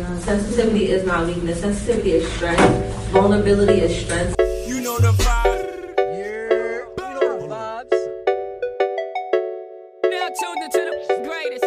[0.00, 1.60] Sensitivity is not weakness.
[1.60, 2.62] Sensitivity is strength.
[3.10, 4.36] Vulnerability is strength.
[4.64, 5.96] You know the vibe.
[5.98, 7.90] Yeah, you know the vibes.
[10.04, 11.64] Now tuned into the greatest.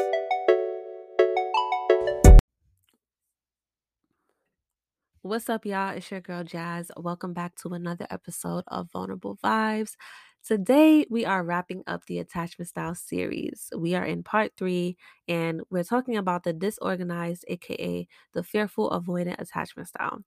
[5.23, 5.89] What's up, y'all?
[5.97, 6.89] It's your girl Jazz.
[6.95, 9.97] Welcome back to another episode of Vulnerable Vibes.
[10.43, 13.69] Today, we are wrapping up the attachment style series.
[13.77, 14.97] We are in part three,
[15.27, 20.23] and we're talking about the disorganized, aka the fearful avoidant attachment style.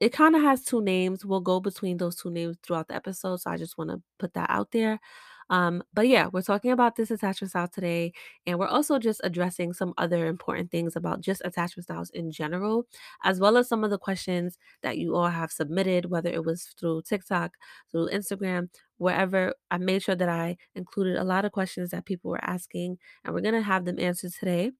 [0.00, 1.24] It kind of has two names.
[1.26, 4.34] We'll go between those two names throughout the episode, so I just want to put
[4.34, 5.00] that out there.
[5.50, 8.12] Um, but yeah, we're talking about this attachment style today,
[8.46, 12.86] and we're also just addressing some other important things about just attachment styles in general,
[13.24, 16.64] as well as some of the questions that you all have submitted, whether it was
[16.78, 17.52] through TikTok,
[17.90, 19.54] through Instagram, wherever.
[19.70, 23.34] I made sure that I included a lot of questions that people were asking, and
[23.34, 24.72] we're gonna have them answered today.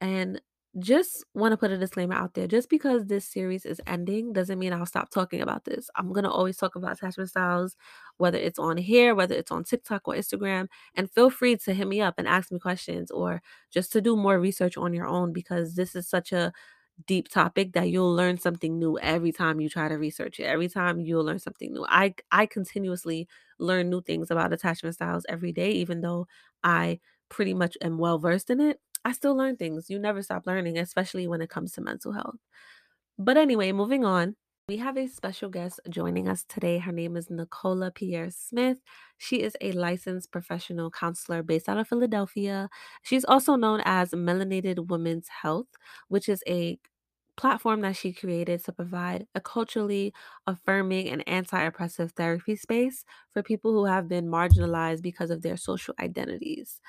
[0.00, 0.40] And
[0.78, 4.58] just want to put a disclaimer out there just because this series is ending doesn't
[4.58, 5.90] mean I'll stop talking about this.
[5.96, 7.76] I'm going to always talk about attachment styles,
[8.18, 10.68] whether it's on here, whether it's on TikTok or Instagram.
[10.94, 14.16] And feel free to hit me up and ask me questions or just to do
[14.16, 16.52] more research on your own because this is such a
[17.06, 20.44] deep topic that you'll learn something new every time you try to research it.
[20.44, 21.86] Every time you'll learn something new.
[21.88, 26.26] I I continuously learn new things about attachment styles every day even though
[26.62, 28.80] I pretty much am well versed in it.
[29.04, 29.90] I still learn things.
[29.90, 32.36] You never stop learning, especially when it comes to mental health.
[33.18, 34.36] But anyway, moving on.
[34.68, 36.78] We have a special guest joining us today.
[36.78, 38.78] Her name is Nicola Pierce Smith.
[39.18, 42.70] She is a licensed professional counselor based out of Philadelphia.
[43.02, 45.66] She's also known as Melanated Women's Health,
[46.08, 46.78] which is a
[47.36, 50.12] platform that she created to provide a culturally
[50.46, 55.56] affirming and anti oppressive therapy space for people who have been marginalized because of their
[55.56, 56.80] social identities.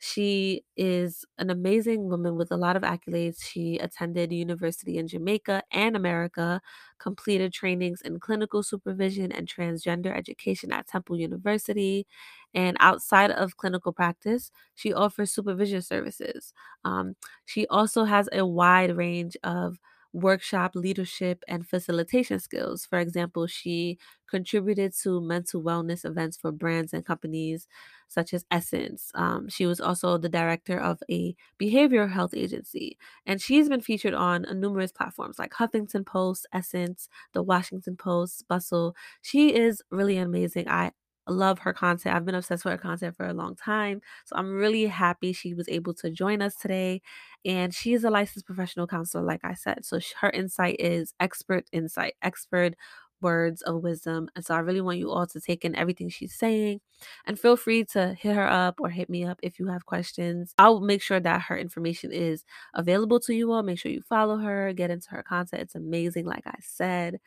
[0.00, 3.42] She is an amazing woman with a lot of accolades.
[3.42, 6.60] She attended university in Jamaica and America,
[7.00, 12.06] completed trainings in clinical supervision and transgender education at Temple University.
[12.54, 16.52] And outside of clinical practice, she offers supervision services.
[16.84, 19.78] Um, she also has a wide range of
[20.12, 22.86] workshop leadership and facilitation skills.
[22.86, 23.98] For example, she
[24.28, 27.66] contributed to mental wellness events for brands and companies
[28.08, 29.10] such as Essence.
[29.14, 34.14] Um, she was also the director of a behavioral health agency, and she's been featured
[34.14, 38.94] on numerous platforms like Huffington Post, Essence, The Washington Post, Bustle.
[39.22, 40.68] She is really amazing.
[40.68, 40.92] I
[41.28, 42.14] love her content.
[42.14, 44.00] I've been obsessed with her content for a long time.
[44.24, 47.02] So I'm really happy she was able to join us today.
[47.44, 49.84] And she is a licensed professional counselor, like I said.
[49.84, 52.74] So her insight is expert insight, expert
[53.20, 54.28] words of wisdom.
[54.36, 56.80] And so I really want you all to take in everything she's saying
[57.26, 60.54] and feel free to hit her up or hit me up if you have questions.
[60.58, 62.44] I'll make sure that her information is
[62.74, 63.62] available to you all.
[63.62, 65.62] Make sure you follow her, get into her content.
[65.62, 67.18] It's amazing, like I said.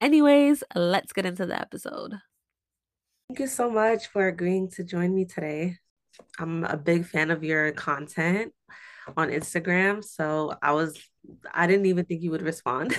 [0.00, 2.14] Anyways, let's get into the episode.
[3.28, 5.78] Thank you so much for agreeing to join me today.
[6.38, 8.52] I'm a big fan of your content
[9.16, 10.98] on Instagram, so I was
[11.52, 12.96] I didn't even think you would respond.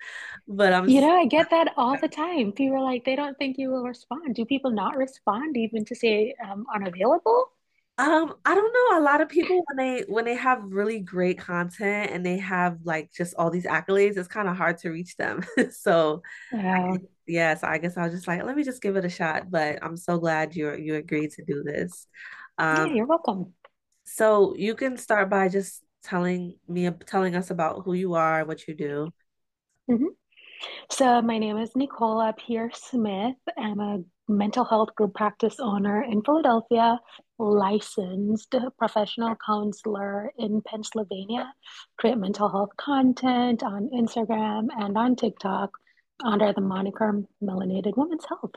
[0.48, 2.52] but I'm You know, I get that all the time.
[2.52, 4.34] People are like, they don't think you will respond.
[4.34, 7.52] Do people not respond even to say um, unavailable?
[7.98, 9.00] Um, I don't know.
[9.00, 12.78] A lot of people when they when they have really great content and they have
[12.84, 15.44] like just all these accolades, it's kind of hard to reach them.
[15.70, 16.22] so
[16.52, 16.96] Yeah.
[17.28, 19.50] Yeah, so I guess I was just like, let me just give it a shot.
[19.50, 22.06] But I'm so glad you you agreed to do this.
[22.58, 23.54] Yeah, Um, you're welcome.
[24.04, 28.66] so you can start by just telling me telling us about who you are, what
[28.66, 29.10] you do.
[29.88, 30.06] hmm
[30.90, 33.36] So my name is Nicola Pierce Smith.
[33.56, 37.00] I'm a mental health group practice owner in Philadelphia,
[37.38, 41.52] licensed professional counselor in Pennsylvania,
[41.98, 45.70] create mental health content on Instagram and on TikTok
[46.24, 48.52] under the moniker Melanated Women's Health.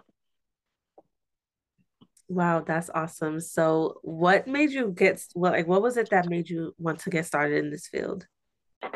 [2.27, 3.39] Wow, that's awesome.
[3.41, 7.09] So what made you get what like what was it that made you want to
[7.09, 8.25] get started in this field?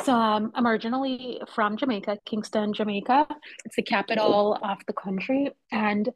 [0.04, 3.28] So um, I'm originally from Jamaica, Kingston, Jamaica.
[3.66, 6.10] It's the capital of the country, and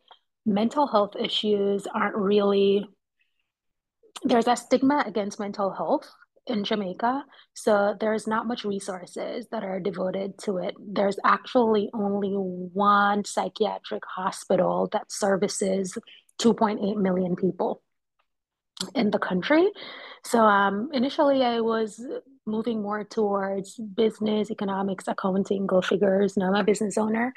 [0.45, 2.87] mental health issues aren't really,
[4.23, 6.09] there's a stigma against mental health
[6.49, 7.25] in Jamaica.
[7.53, 10.75] So there's not much resources that are devoted to it.
[10.79, 15.97] There's actually only one psychiatric hospital that services
[16.41, 17.81] 2.8 million people
[18.95, 19.69] in the country.
[20.23, 22.03] So um, initially, I was
[22.45, 26.35] moving more towards business, economics, accounting, go figures.
[26.35, 27.33] Now I'm a business owner.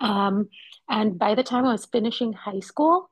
[0.00, 0.48] Um,
[0.88, 3.10] and by the time I was finishing high school,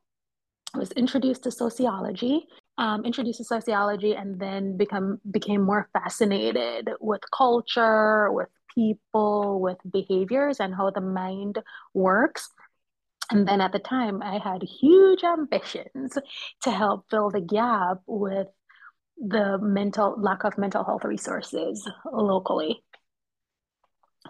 [0.74, 2.46] I was introduced to sociology,
[2.80, 9.76] um, introduced to sociology, and then become became more fascinated with culture, with people with
[9.92, 11.58] behaviors and how the mind
[11.94, 12.48] works.
[13.30, 16.18] And then at the time, I had huge ambitions
[16.62, 18.48] to help fill the gap with
[19.18, 22.82] the mental lack of mental health resources locally.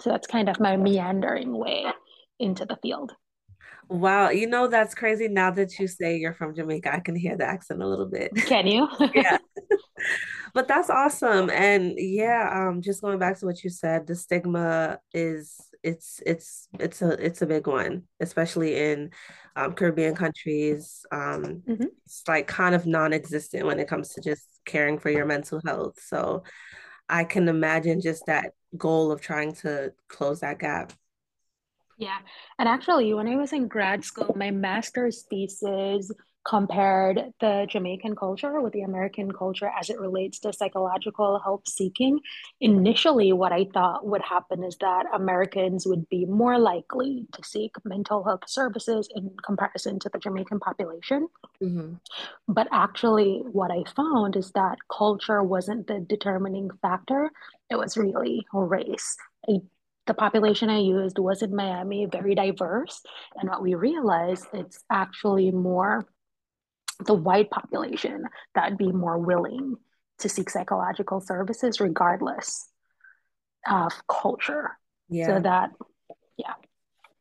[0.00, 1.86] So that's kind of my meandering way
[2.38, 3.12] into the field.
[3.88, 5.26] Wow, you know that's crazy.
[5.28, 8.32] Now that you say you're from Jamaica, I can hear the accent a little bit.
[8.46, 8.88] Can you?
[9.14, 9.38] Yeah.
[10.54, 11.50] But that's awesome.
[11.50, 16.68] And yeah, um, just going back to what you said, the stigma is it's it's
[16.78, 19.10] it's a it's a big one, especially in
[19.56, 21.04] um, Caribbean countries.
[21.12, 25.26] Um, hmm it's like kind of non-existent when it comes to just caring for your
[25.26, 26.00] mental health.
[26.02, 26.42] So
[27.08, 30.92] I can imagine just that goal of trying to close that gap.
[32.00, 32.18] Yeah.
[32.58, 36.10] And actually, when I was in grad school, my master's thesis
[36.46, 42.20] compared the Jamaican culture with the American culture as it relates to psychological help seeking.
[42.60, 47.72] Initially, what I thought would happen is that Americans would be more likely to seek
[47.84, 51.28] mental health services in comparison to the Jamaican population.
[51.60, 51.94] hmm
[52.48, 57.30] But actually, what I found is that culture wasn't the determining factor,
[57.70, 59.16] it was really race.
[59.48, 59.60] I,
[60.06, 63.00] the population I used was in Miami, very diverse.
[63.36, 66.06] And what we realized, it's actually more
[67.04, 68.24] the white population
[68.54, 69.76] that'd be more willing
[70.18, 72.68] to seek psychological services regardless
[73.68, 74.76] of culture.
[75.08, 75.26] Yeah.
[75.26, 75.70] So that,
[76.36, 76.54] yeah,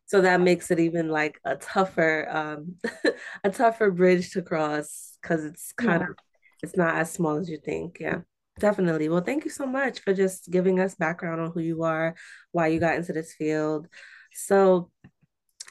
[0.06, 2.76] So that makes it even like a tougher um
[3.44, 6.08] a tougher bridge to cross because it's kind yeah.
[6.10, 6.16] of
[6.62, 7.98] it's not as small as you think.
[8.00, 8.20] Yeah.
[8.60, 9.08] Definitely.
[9.08, 12.14] Well, thank you so much for just giving us background on who you are,
[12.52, 13.88] why you got into this field.
[14.34, 14.90] So,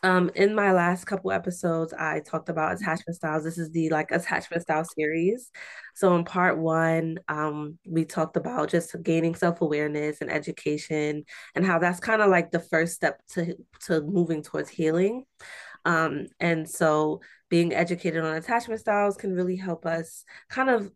[0.01, 3.43] um, in my last couple episodes, I talked about attachment styles.
[3.43, 5.51] This is the like attachment style series.
[5.95, 11.79] So in part one, um, we talked about just gaining self-awareness and education and how
[11.79, 13.55] that's kind of like the first step to
[13.87, 15.25] to moving towards healing.
[15.85, 20.91] Um, and so being educated on attachment styles can really help us kind of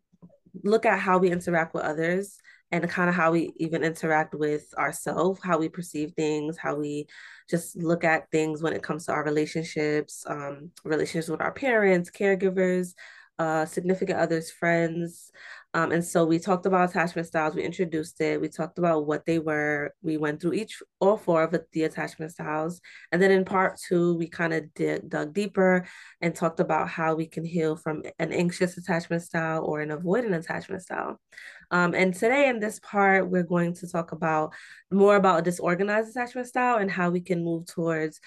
[0.62, 2.38] look at how we interact with others
[2.70, 7.06] and kind of how we even interact with ourselves, how we perceive things, how we
[7.48, 12.10] just look at things when it comes to our relationships, um, relationships with our parents,
[12.10, 12.94] caregivers,
[13.38, 15.30] uh, significant others, friends.
[15.74, 19.26] Um, and so we talked about attachment styles, we introduced it, we talked about what
[19.26, 22.80] they were, we went through each, all four of the attachment styles.
[23.10, 24.72] And then in part two, we kind of
[25.08, 25.84] dug deeper
[26.20, 30.38] and talked about how we can heal from an anxious attachment style or an avoidant
[30.38, 31.20] attachment style.
[31.72, 34.54] Um, and today in this part, we're going to talk about
[34.92, 38.20] more about disorganized attachment style and how we can move towards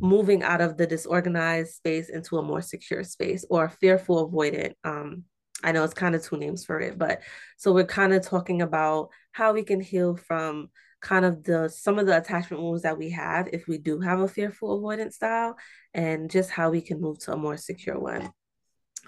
[0.00, 4.74] moving out of the disorganized space into a more secure space or fearful avoidant.
[4.84, 5.24] Um,
[5.62, 7.20] I know it's kind of two names for it, but
[7.56, 10.70] so we're kind of talking about how we can heal from
[11.00, 14.20] kind of the some of the attachment wounds that we have if we do have
[14.20, 15.56] a fearful avoidance style
[15.94, 18.30] and just how we can move to a more secure one.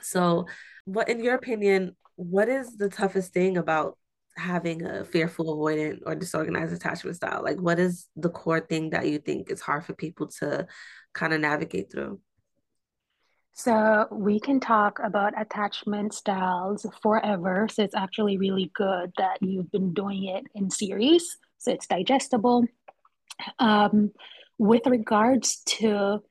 [0.02, 0.46] So,
[0.84, 3.98] what in your opinion, what is the toughest thing about
[4.36, 7.42] having a fearful avoidant or disorganized attachment style?
[7.42, 10.66] Like what is the core thing that you think is hard for people to
[11.12, 12.20] kind of navigate through?
[13.54, 17.68] So we can talk about attachment styles forever.
[17.70, 21.36] So it's actually really good that you've been doing it in series.
[21.58, 22.64] So it's digestible.
[23.58, 24.12] Um,
[24.58, 26.22] with regards to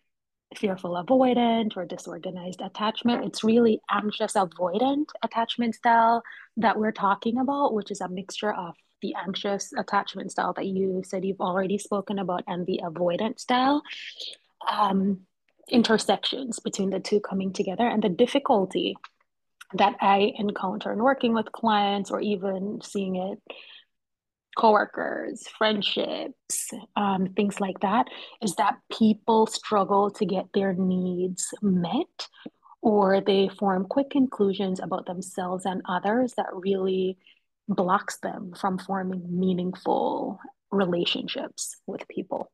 [0.55, 6.23] fearful avoidant or disorganized attachment, it's really anxious avoidant attachment style
[6.57, 11.01] that we're talking about, which is a mixture of the anxious attachment style that you
[11.05, 13.81] said you've already spoken about and the avoidant style.
[14.69, 15.21] Um,
[15.71, 18.95] intersections between the two coming together and the difficulty
[19.73, 23.39] that I encounter in working with clients or even seeing it
[24.57, 28.07] coworkers, friendships, um, things like that,
[28.41, 32.27] is that people struggle to get their needs met
[32.81, 37.17] or they form quick conclusions about themselves and others that really
[37.67, 40.39] blocks them from forming meaningful
[40.71, 42.51] relationships with people.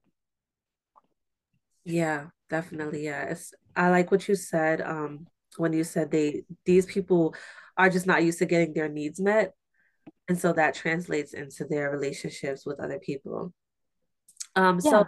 [1.85, 3.05] Yeah, definitely.
[3.05, 3.23] Yeah.
[3.25, 5.27] It's, I like what you said um
[5.57, 7.35] when you said they these people
[7.77, 9.53] are just not used to getting their needs met.
[10.27, 13.53] And so that translates into their relationships with other people.
[14.55, 15.05] Um, so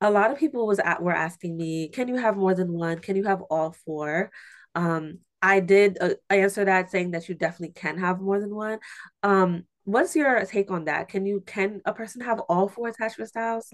[0.00, 2.98] a lot of people was at were asking me, can you have more than one?
[2.98, 4.30] Can you have all four?
[4.74, 8.80] Um, I did uh, answer that saying that you definitely can have more than one.
[9.22, 11.08] Um, what's your take on that?
[11.08, 13.72] Can you can a person have all four attachment styles?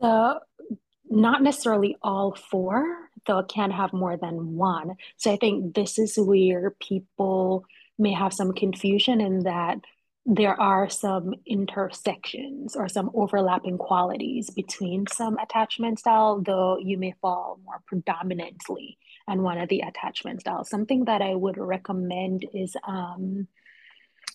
[0.00, 0.40] So
[1.14, 2.84] not necessarily all four,
[3.26, 4.96] though it can have more than one.
[5.16, 7.64] So I think this is where people
[7.98, 9.78] may have some confusion in that
[10.26, 17.14] there are some intersections or some overlapping qualities between some attachment style, though you may
[17.20, 18.96] fall more predominantly
[19.28, 20.70] on one of the attachment styles.
[20.70, 23.48] Something that I would recommend is um,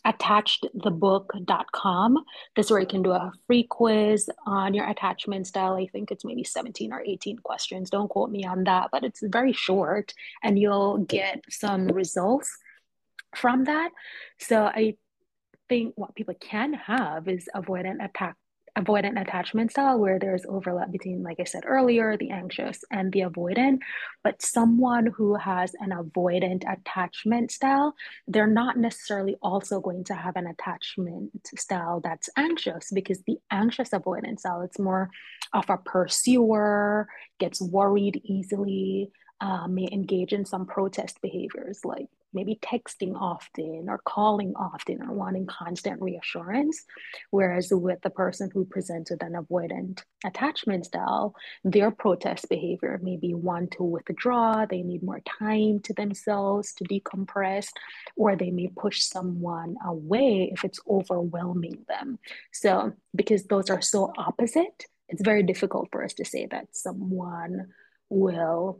[0.05, 2.17] attachedthebook.com.
[2.55, 5.75] This is where you can do a free quiz on your attachment style.
[5.75, 7.89] I think it's maybe 17 or 18 questions.
[7.89, 10.13] Don't quote me on that, but it's very short
[10.43, 12.55] and you'll get some results
[13.35, 13.91] from that.
[14.39, 14.95] So I
[15.67, 18.35] think what people can have is avoidant attack
[18.79, 23.19] avoidant attachment style where there's overlap between like i said earlier the anxious and the
[23.21, 23.79] avoidant
[24.23, 27.93] but someone who has an avoidant attachment style
[28.27, 33.89] they're not necessarily also going to have an attachment style that's anxious because the anxious
[33.89, 35.09] avoidant style it's more
[35.53, 37.07] of a pursuer
[37.39, 43.99] gets worried easily uh, may engage in some protest behaviors like maybe texting often or
[44.05, 46.83] calling often or wanting constant reassurance.
[47.31, 53.33] Whereas with the person who presented an avoidant attachment style, their protest behavior may be
[53.33, 57.67] one to withdraw, they need more time to themselves to decompress,
[58.15, 62.19] or they may push someone away if it's overwhelming them.
[62.51, 67.69] So, because those are so opposite, it's very difficult for us to say that someone
[68.09, 68.79] will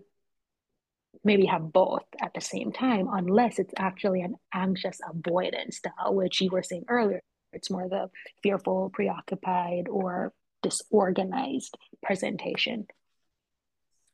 [1.24, 6.42] maybe have both at the same time, unless it's actually an anxious avoidance style, which
[6.42, 7.22] you were saying earlier.
[7.52, 8.10] It's more the
[8.44, 12.88] fearful, preoccupied, or disorganized presentation.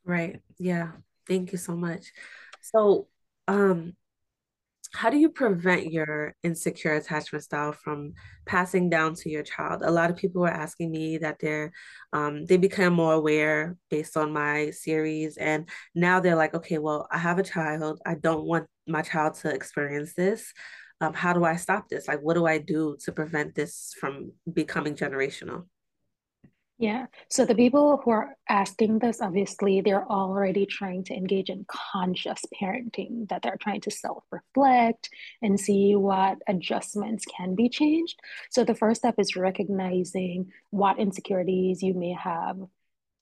[0.04, 0.40] Right.
[0.58, 0.92] Yeah.
[1.28, 2.12] Thank you so much.
[2.62, 3.08] So,
[3.48, 3.94] um,
[4.94, 8.14] how do you prevent your insecure attachment style from
[8.44, 9.82] passing down to your child?
[9.82, 11.72] A lot of people are asking me that they're
[12.12, 17.06] um, they become more aware based on my series and now they're like okay well
[17.10, 18.00] i have a child.
[18.06, 20.52] I don't want my child to experience this.
[21.00, 22.08] Um, how do i stop this?
[22.08, 25.66] Like what do i do to prevent this from becoming generational
[26.78, 27.06] yeah.
[27.30, 32.42] So the people who are asking this, obviously, they're already trying to engage in conscious
[32.60, 35.08] parenting, that they're trying to self reflect
[35.40, 38.20] and see what adjustments can be changed.
[38.50, 42.58] So the first step is recognizing what insecurities you may have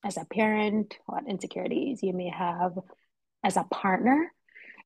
[0.04, 2.76] as a parent, what insecurities you may have
[3.44, 4.32] as a partner.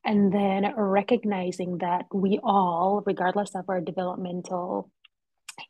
[0.05, 4.91] And then recognizing that we all, regardless of our developmental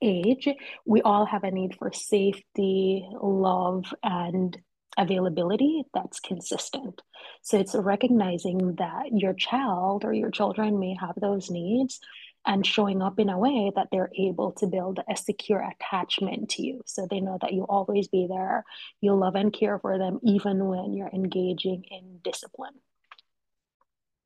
[0.02, 0.48] age,
[0.86, 4.56] we all have a need for safety, love, and
[4.98, 7.00] availability that's consistent.
[7.42, 12.00] So it's recognizing that your child or your children may have those needs
[12.46, 16.62] and showing up in a way that they're able to build a secure attachment to
[16.62, 16.80] you.
[16.86, 18.64] So they know that you'll always be there,
[19.00, 22.74] you'll love and care for them, even when you're engaging in discipline.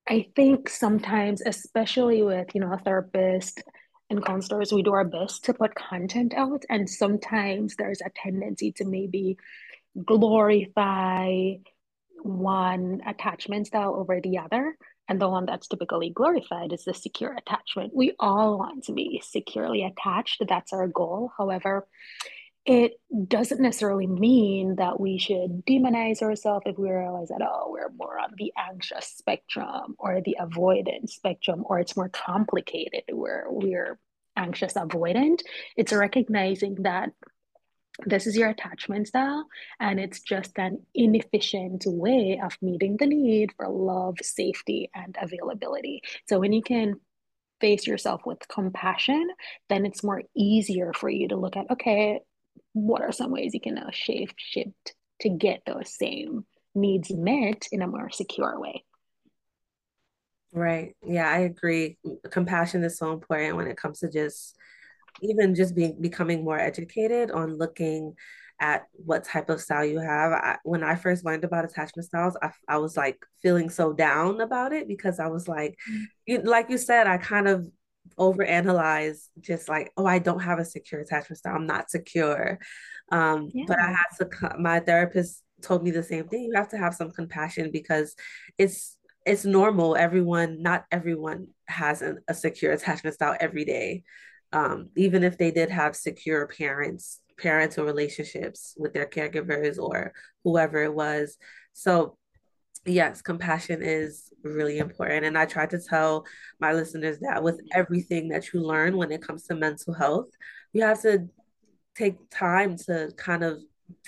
[0.09, 3.63] I think sometimes, especially with, you know, a therapist
[4.13, 6.65] and counselors, we do our best to put content out.
[6.71, 9.39] And sometimes there's a tendency to maybe
[10.05, 11.55] glorify
[12.23, 14.77] one attachment style over the other.
[15.09, 17.93] And the one that's typically glorified is the secure attachment.
[17.95, 20.43] We all want to be securely attached.
[20.49, 21.33] That's our goal.
[21.37, 21.89] However,
[22.65, 22.93] it
[23.27, 28.19] doesn't necessarily mean that we should demonize ourselves if we realize that, oh, we're more
[28.19, 33.99] on the anxious spectrum or the avoidant spectrum, or it's more complicated where we're
[34.37, 35.41] anxious avoidant.
[35.77, 37.11] It's recognizing that
[38.07, 39.47] this is your attachment style
[39.79, 46.03] and it's just an inefficient way of meeting the need for love, safety, and availability.
[46.29, 46.95] So when you can
[47.61, 49.29] face yourself with compassion,
[49.69, 52.21] then it's more easier for you to look at, okay,
[52.73, 56.45] what are some ways you can now shape shift to get those same
[56.75, 58.83] needs met in a more secure way
[60.53, 61.99] right yeah i agree
[62.31, 64.57] compassion is so important when it comes to just
[65.21, 68.15] even just being becoming more educated on looking
[68.63, 70.33] at what type of style you have.
[70.33, 74.41] I, when I first learned about attachment styles, I, I was like feeling so down
[74.41, 76.03] about it because I was like, mm-hmm.
[76.27, 77.67] you, like you said, I kind of
[78.19, 81.57] overanalyze just like oh i don't have a secure attachment style.
[81.57, 82.59] I'm not secure.
[83.11, 83.65] Um yeah.
[83.67, 86.43] but i had to my therapist told me the same thing.
[86.45, 88.15] You have to have some compassion because
[88.59, 89.97] it's it's normal.
[89.97, 94.03] Everyone not everyone has an, a secure attachment style every day.
[94.53, 100.13] Um even if they did have secure parents parental relationships with their caregivers or
[100.45, 101.37] whoever it was.
[101.73, 102.19] So
[102.85, 105.25] yes, compassion is really important.
[105.25, 106.27] And I try to tell
[106.61, 110.29] my listeners that with everything that you learn when it comes to mental health,
[110.73, 111.29] you have to
[111.97, 113.59] take time to kind of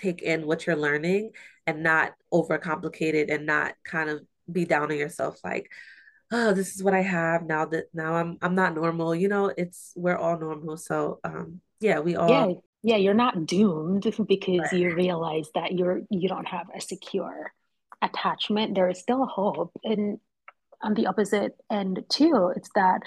[0.00, 1.32] take in what you're learning
[1.66, 5.70] and not overcomplicate it and not kind of be down on yourself like
[6.32, 9.14] oh, this is what I have now that now I'm I'm not normal.
[9.14, 10.76] You know, it's we're all normal.
[10.76, 14.72] So um yeah, we Yeah, all yeah, you're not doomed because right.
[14.72, 17.52] you realize that you're you don't have a secure
[18.04, 18.74] attachment.
[18.74, 19.72] There is still hope.
[19.82, 20.18] And
[20.82, 23.00] on the opposite end too, it's that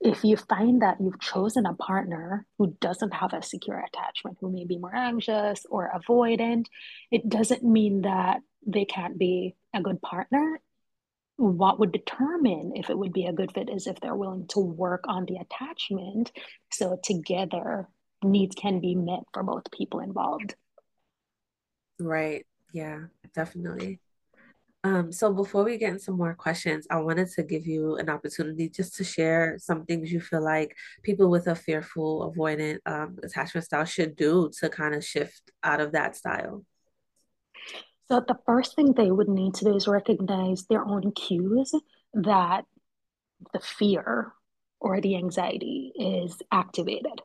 [0.00, 4.50] if you find that you've chosen a partner who doesn't have a secure attachment, who
[4.50, 6.66] may be more anxious or avoidant,
[7.10, 10.60] it doesn't mean that they can't be a good partner.
[11.36, 14.60] What would determine if it would be a good fit is if they're willing to
[14.60, 16.32] work on the attachment
[16.70, 17.88] so together
[18.22, 20.54] needs can be met for both people involved.
[21.98, 22.46] Right.
[22.72, 23.04] Yeah,
[23.34, 24.00] definitely.
[24.82, 28.70] Um, so before we get into more questions, I wanted to give you an opportunity
[28.70, 33.66] just to share some things you feel like people with a fearful, avoidant um, attachment
[33.66, 36.64] style should do to kind of shift out of that style.
[38.08, 41.74] So the first thing they would need to do is recognize their own cues
[42.14, 42.64] that
[43.52, 44.32] the fear
[44.80, 47.20] or the anxiety is activated.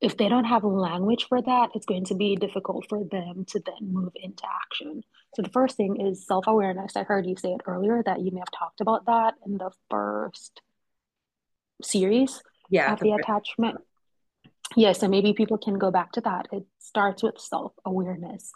[0.00, 3.60] If they don't have language for that, it's going to be difficult for them to
[3.64, 5.02] then move into action.
[5.34, 6.96] So the first thing is self-awareness.
[6.96, 9.70] I heard you say it earlier that you may have talked about that in the
[9.90, 10.62] first
[11.82, 13.78] series Yeah, of the the attachment.
[14.76, 16.48] Yeah, so maybe people can go back to that.
[16.52, 18.52] It starts with self-awareness.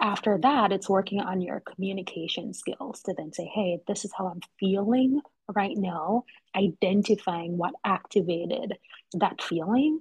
[0.00, 4.28] After that, it's working on your communication skills to then say, hey, this is how
[4.28, 5.20] I'm feeling
[5.54, 6.24] right now,
[6.56, 8.76] identifying what activated
[9.14, 10.00] that feeling,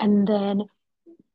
[0.00, 0.62] and then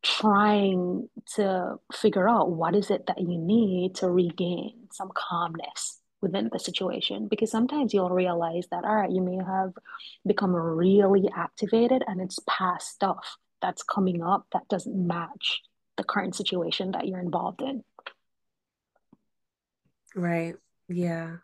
[0.04, 6.50] trying to figure out what is it that you need to regain some calmness within
[6.52, 9.72] the situation because sometimes you'll realize that all right you may have
[10.26, 15.62] become really activated and it's past stuff that's coming up that doesn't match
[15.98, 17.84] the current situation that you're involved in
[20.16, 20.56] Right.
[20.90, 21.38] Yeah.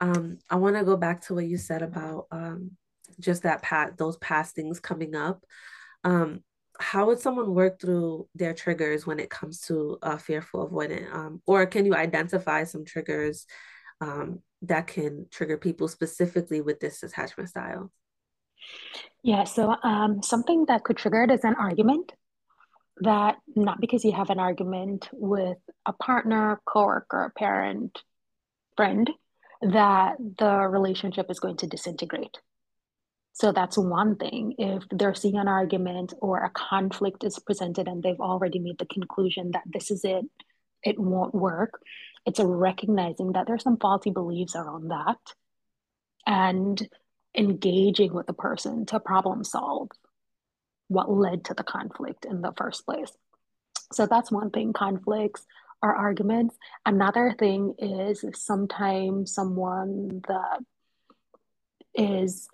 [0.00, 2.72] Um, I want to go back to what you said about um
[3.20, 5.44] just that pat those past things coming up.
[6.02, 6.42] Um,
[6.80, 11.14] how would someone work through their triggers when it comes to uh, fearful avoidant?
[11.14, 13.46] Um, or can you identify some triggers
[14.00, 17.92] um, that can trigger people specifically with this attachment style?
[19.22, 22.12] yeah so um, something that could trigger it is an argument
[22.98, 27.98] that not because you have an argument with a partner coworker parent
[28.76, 29.10] friend
[29.64, 32.38] that the relationship is going to disintegrate
[33.34, 34.54] So that's one thing.
[34.58, 38.86] If they're seeing an argument or a conflict is presented and they've already made the
[38.86, 40.24] conclusion that this is it,
[40.84, 41.80] it won't work,
[42.26, 45.18] it's recognizing that there's some faulty beliefs around that
[46.26, 46.88] and
[47.36, 49.88] engaging with the person to problem solve
[50.86, 53.10] what led to the conflict in the first place.
[53.92, 55.44] So that's one thing, conflicts
[55.82, 56.56] are arguments.
[56.86, 60.60] Another thing is sometimes someone that
[61.94, 62.48] is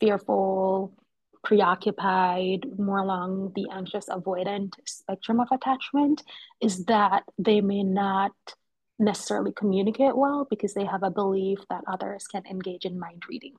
[0.00, 0.92] fearful,
[1.44, 6.22] preoccupied, more along the anxious avoidant spectrum of attachment,
[6.60, 8.32] is that they may not
[8.98, 13.54] necessarily communicate well because they have a belief that others can engage in mind reading.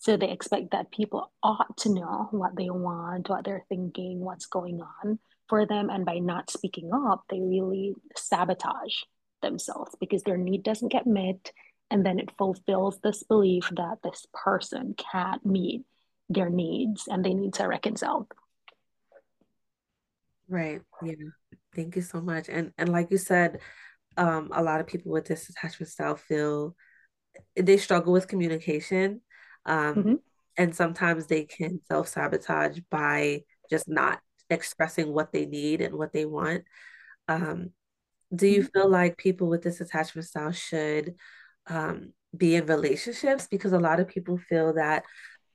[0.00, 4.46] So they expect that people ought to know what they want, what they're thinking, what's
[4.46, 5.90] going on for them.
[5.90, 8.94] And by not speaking up, they really sabotage
[9.42, 11.52] themselves because their need doesn't get met
[11.90, 15.84] and then it fulfills this belief that this person can't meet
[16.28, 18.28] their needs and they need to reconcile.
[20.48, 20.82] Right.
[21.02, 21.14] Yeah.
[21.74, 22.48] Thank you so much.
[22.48, 23.60] And and like you said,
[24.16, 26.74] um, a lot of people with this attachment style feel
[27.56, 29.20] they struggle with communication.
[29.64, 30.14] Um, Mm-hmm.
[30.56, 36.24] and sometimes they can self-sabotage by just not expressing what they need and what they
[36.26, 36.64] want.
[37.28, 37.70] Um,
[38.34, 38.64] do you Mm-hmm.
[38.64, 41.14] feel like people with this attachment style should
[41.68, 43.46] um, be in relationships?
[43.50, 45.04] Because a lot of people feel that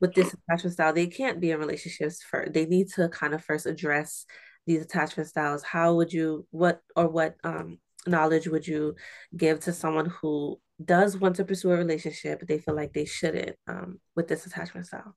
[0.02, 3.44] with this attachment style, they can't be in relationships for they need to kind of
[3.44, 4.26] first address
[4.66, 5.64] these attachment styles.
[5.64, 8.96] How would you what or what um knowledge would you
[9.38, 13.06] give to someone who does want to pursue a relationship, but they feel like they
[13.06, 15.16] shouldn't um with this attachment style?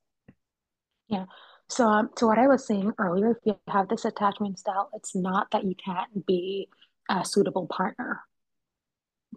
[1.09, 1.27] Yeah.
[1.69, 5.15] So, um, to what I was saying earlier, if you have this attachment style, it's
[5.17, 6.69] not that you can't be
[7.09, 8.21] a suitable partner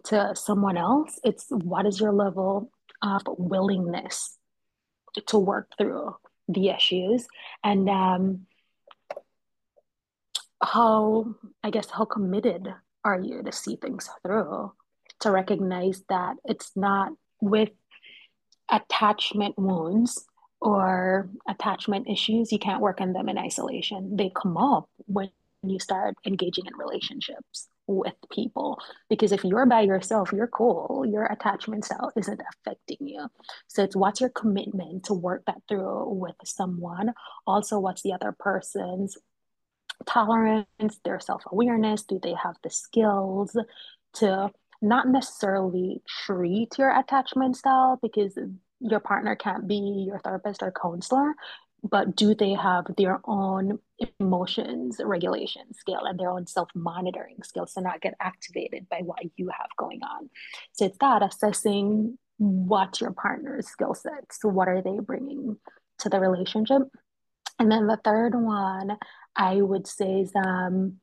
[0.04, 1.18] to someone else.
[1.24, 2.70] It's what is your level
[3.02, 4.38] of willingness
[5.26, 6.16] to work through
[6.48, 7.26] the issues
[7.64, 8.46] and um,
[10.62, 12.72] how, I guess, how committed
[13.04, 14.72] are you to see things through,
[15.20, 17.70] to recognize that it's not with
[18.70, 20.24] attachment wounds
[20.60, 24.16] or attachment issues, you can't work on them in isolation.
[24.16, 25.30] They come up when
[25.62, 28.78] you start engaging in relationships with people.
[29.08, 31.04] Because if you're by yourself you're cool.
[31.06, 33.26] Your attachment style isn't affecting you.
[33.66, 37.14] So it's what's your commitment to work that through with someone?
[37.46, 39.16] Also what's the other person's
[40.06, 40.66] tolerance
[41.04, 42.04] their self-awareness?
[42.04, 43.56] Do they have the skills
[44.14, 44.50] to
[44.82, 48.38] not necessarily treat your attachment style because
[48.80, 51.34] your partner can't be your therapist or counselor
[51.82, 53.78] but do they have their own
[54.18, 59.48] emotions regulation skill and their own self-monitoring skills to not get activated by what you
[59.48, 60.28] have going on?
[60.72, 65.56] So it's that assessing what your partner's skill sets so what are they bringing
[65.98, 66.82] to the relationship?
[67.58, 68.96] And then the third one
[69.36, 70.96] i would say is um,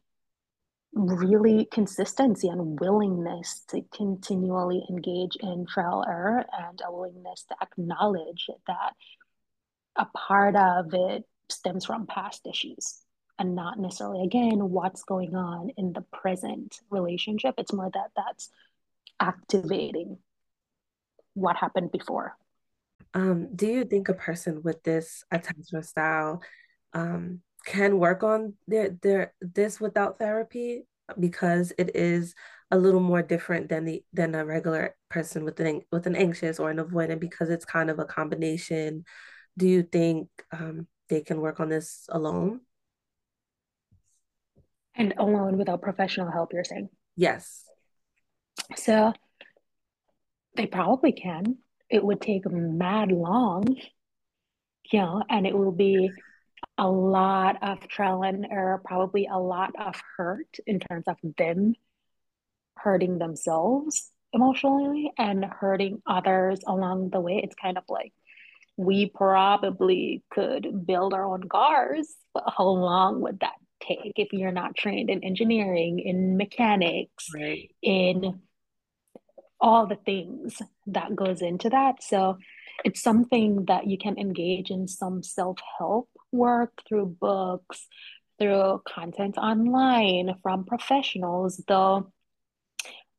[0.98, 8.50] really consistency and willingness to continually engage in trial error and a willingness to acknowledge
[8.68, 8.94] that
[9.96, 13.02] a part of it stems from past issues
[13.40, 17.56] and not necessarily again what's going on in the present relationship.
[17.58, 18.50] It's more that that's
[19.20, 20.18] activating
[21.34, 22.36] what happened before.
[23.14, 26.42] Um, do you think a person with this attachment style
[26.94, 30.88] um, can work on their their this without therapy
[31.20, 32.34] because it is
[32.72, 36.60] a little more different than the than a regular person with an with an anxious
[36.60, 39.04] or an avoidant because it's kind of a combination
[39.58, 42.62] do you think um, they can work on this alone?
[44.96, 46.90] And alone without professional help, you're saying?
[47.16, 47.64] Yes.
[48.76, 49.14] So
[50.56, 51.58] they probably can.
[51.90, 53.66] It would take mad long,
[54.92, 56.12] you know, and it will be
[56.78, 61.74] a lot of trial and error, probably a lot of hurt in terms of them
[62.78, 67.42] hurting themselves emotionally and hurting others along the way.
[67.44, 68.14] It's kind of like
[68.78, 72.14] we probably could build our own cars.
[72.34, 77.72] But how long would that take if you're not trained in engineering, in mechanics, right.
[77.82, 78.42] in
[79.60, 82.04] all the things that goes into that?
[82.04, 82.38] So
[82.86, 87.88] it's something that you can engage in some self-help work through books,
[88.40, 92.12] through content online from professionals, though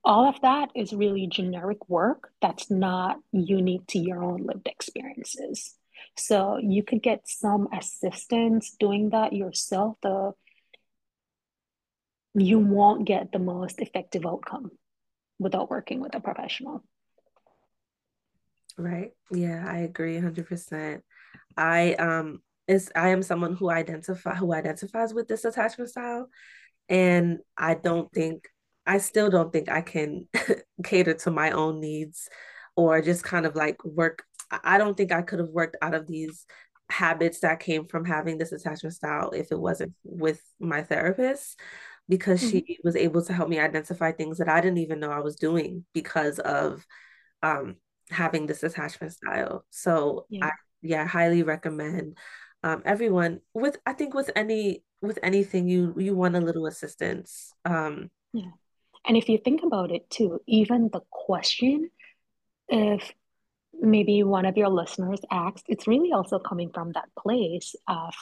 [0.04, 5.74] all of that is really generic work that's not unique to your own lived experiences.
[6.16, 10.36] So you could get some assistance doing that yourself, though
[12.34, 14.70] you won't get the most effective outcome
[15.38, 16.84] without working with a professional.
[18.76, 19.10] Right.
[19.32, 21.02] Yeah, I agree 100%.
[21.56, 26.28] I um is I am someone who identify who identifies with this attachment style
[26.88, 28.48] and I don't think
[28.86, 30.28] I still don't think I can
[30.84, 32.28] cater to my own needs
[32.76, 34.22] or just kind of like work.
[34.64, 36.46] I don't think I could have worked out of these
[36.90, 41.60] habits that came from having this attachment style if it wasn't with my therapist
[42.08, 42.50] because mm-hmm.
[42.50, 45.36] she was able to help me identify things that I didn't even know I was
[45.36, 46.86] doing because of
[47.42, 47.76] um,
[48.10, 49.66] having this attachment style.
[49.68, 50.46] So yeah.
[50.46, 50.50] I
[50.80, 52.16] yeah, highly recommend
[52.62, 57.52] um, everyone with I think with any with anything you you want a little assistance.
[57.64, 58.50] Um, yeah.
[59.06, 61.90] And if you think about it too, even the question,
[62.68, 63.12] if
[63.80, 68.14] maybe one of your listeners asked, it's really also coming from that place of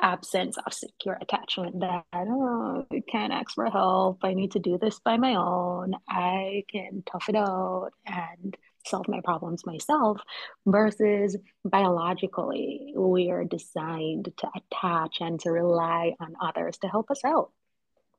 [0.00, 4.20] absence of secure attachment that oh, I can't ask for help.
[4.22, 5.94] I need to do this by my own.
[6.08, 10.20] I can tough it out and solve my problems myself
[10.66, 17.20] versus biologically we are designed to attach and to rely on others to help us
[17.24, 17.50] out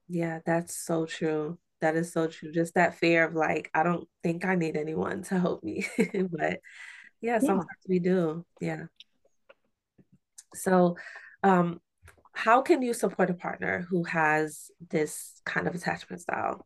[0.08, 2.52] yeah that's so true that is so true.
[2.52, 5.86] Just that fear of like, I don't think I need anyone to help me.
[6.32, 6.60] but
[7.20, 7.90] yeah, sometimes yeah.
[7.90, 8.46] we do.
[8.62, 8.86] Yeah.
[10.54, 10.96] So,
[11.44, 11.82] um,
[12.34, 16.66] how can you support a partner who has this kind of attachment style?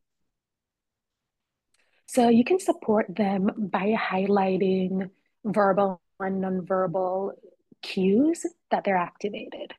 [2.07, 5.09] So you can support them by highlighting
[5.43, 7.31] verbal and nonverbal
[7.81, 9.73] cues that they're activated.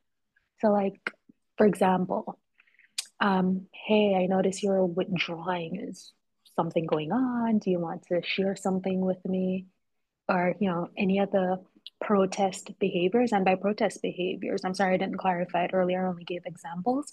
[0.60, 0.98] So, like,
[1.56, 2.38] for example,
[3.20, 5.76] um, hey, I notice you're withdrawing.
[5.76, 6.12] Is
[6.54, 7.58] something going on?
[7.58, 9.66] Do you want to share something with me?
[10.28, 11.62] Or, you know, any of the
[12.00, 13.32] protest behaviors.
[13.32, 17.12] And by protest behaviors, I'm sorry I didn't clarify it earlier, I only gave examples.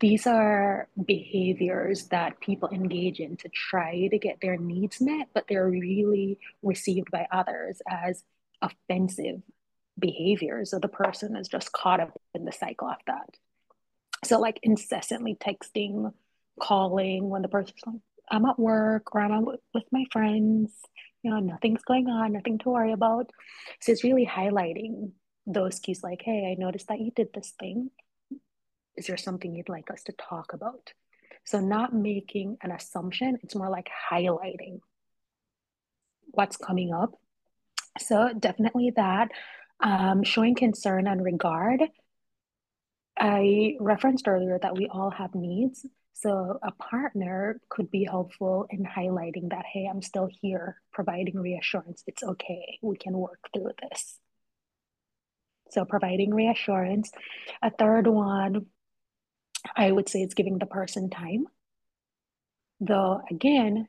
[0.00, 5.46] These are behaviors that people engage in to try to get their needs met, but
[5.48, 8.22] they're really received by others as
[8.60, 9.42] offensive
[9.98, 10.70] behaviors.
[10.70, 13.36] So the person is just caught up in the cycle of that.
[14.24, 16.12] So like incessantly texting,
[16.60, 17.96] calling when the person's like,
[18.30, 20.70] I'm at work or I'm with my friends,
[21.22, 23.30] you know, nothing's going on, nothing to worry about.
[23.80, 25.12] So it's really highlighting
[25.46, 27.90] those cues like, hey, I noticed that you did this thing.
[28.96, 30.92] Is there something you'd like us to talk about?
[31.44, 34.78] So, not making an assumption, it's more like highlighting
[36.30, 37.14] what's coming up.
[37.98, 39.30] So, definitely that.
[39.80, 41.82] Um, showing concern and regard.
[43.18, 45.84] I referenced earlier that we all have needs.
[46.14, 52.04] So, a partner could be helpful in highlighting that, hey, I'm still here, providing reassurance.
[52.06, 52.78] It's okay.
[52.82, 54.18] We can work through this.
[55.70, 57.10] So, providing reassurance.
[57.62, 58.66] A third one,
[59.74, 61.46] I would say, is giving the person time.
[62.78, 63.88] Though, again,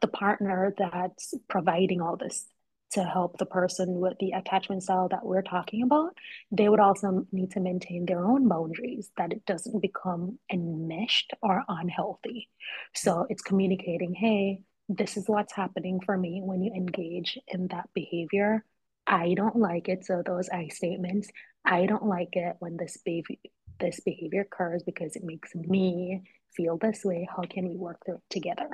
[0.00, 2.46] the partner that's providing all this
[2.92, 6.16] to help the person with the attachment style that we're talking about,
[6.50, 11.64] they would also need to maintain their own boundaries that it doesn't become enmeshed or
[11.68, 12.48] unhealthy.
[12.94, 17.88] So it's communicating, hey, this is what's happening for me when you engage in that
[17.94, 18.64] behavior.
[19.06, 20.04] I don't like it.
[20.04, 21.28] So those I statements,
[21.64, 23.36] I don't like it when this behavior
[23.80, 26.22] this behavior occurs because it makes me
[26.56, 27.28] feel this way.
[27.34, 28.68] How can we work through it together?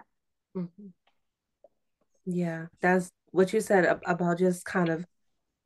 [0.57, 0.89] Mm-hmm.
[2.31, 5.07] Yeah, that's what you said about just kind of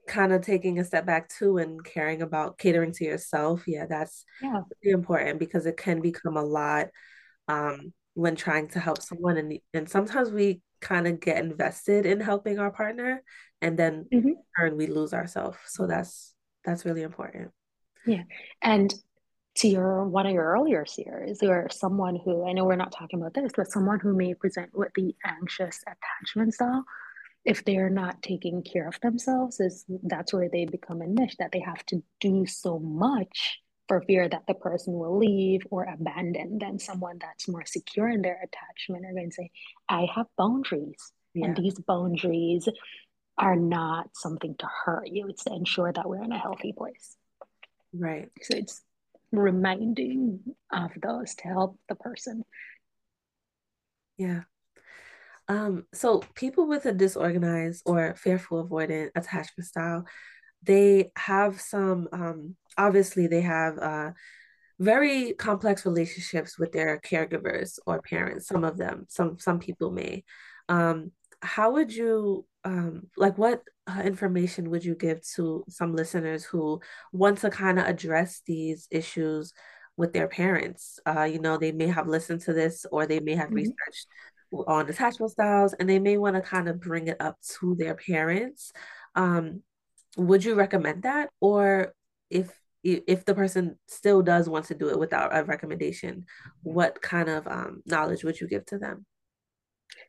[0.07, 3.65] kind of taking a step back too and caring about catering to yourself.
[3.67, 4.61] Yeah, that's yeah.
[4.83, 6.89] really important because it can become a lot
[7.49, 12.21] um, when trying to help someone and and sometimes we kind of get invested in
[12.21, 13.23] helping our partner
[13.61, 14.31] and then mm-hmm.
[14.59, 15.59] turn we lose ourselves.
[15.67, 16.33] So that's
[16.65, 17.51] that's really important.
[18.07, 18.23] Yeah.
[18.61, 18.95] And
[19.55, 23.21] to your one of your earlier series or someone who I know we're not talking
[23.21, 26.85] about this, but someone who may present with the anxious attachment style,
[27.45, 31.53] if they're not taking care of themselves, is that's where they become a niche that
[31.53, 36.59] they have to do so much for fear that the person will leave or abandon
[36.59, 39.51] than someone that's more secure in their attachment are going to say,
[39.89, 41.13] I have boundaries.
[41.35, 41.47] Yeah.
[41.47, 42.69] And these boundaries
[43.37, 45.29] are not something to hurt you.
[45.29, 47.17] It's to ensure that we're in a healthy place.
[47.93, 48.31] Right.
[48.43, 48.83] So it's
[49.33, 50.41] reminding
[50.71, 52.45] of those to help the person.
[54.17, 54.43] Yeah.
[55.49, 60.07] Um, so people with a disorganized or fearful avoidant attachment style,
[60.63, 64.13] they have some um obviously they have uh
[64.79, 70.25] very complex relationships with their caregivers or parents, some of them, some some people may.
[70.69, 76.45] Um, how would you um like what uh, information would you give to some listeners
[76.45, 76.81] who
[77.13, 79.53] want to kind of address these issues
[79.97, 80.99] with their parents?
[81.07, 83.57] Uh you know they may have listened to this or they may have mm-hmm.
[83.57, 84.07] researched
[84.67, 87.95] on attachment styles and they may want to kind of bring it up to their
[87.95, 88.73] parents.
[89.15, 89.63] Um
[90.17, 91.31] would you recommend that?
[91.41, 91.95] Or
[92.31, 92.51] if
[92.83, 96.25] if the person still does want to do it without a recommendation
[96.63, 99.07] what kind of um, knowledge would you give to them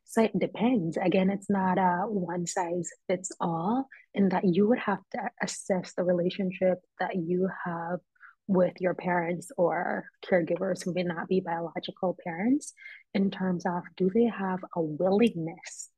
[0.06, 0.98] so it depends.
[0.98, 5.94] Again, it's not a one size fits all, in that you would have to assess
[5.96, 8.00] the relationship that you have
[8.48, 12.74] with your parents or caregivers who may not be biological parents
[13.14, 15.90] in terms of do they have a willingness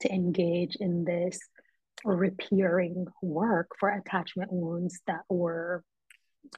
[0.00, 1.38] to engage in this
[2.04, 5.84] repairing work for attachment wounds that were